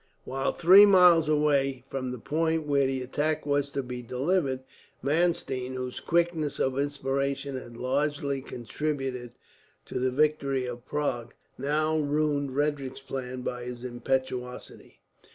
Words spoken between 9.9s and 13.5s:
the victory of Prague, now ruined Frederick's plan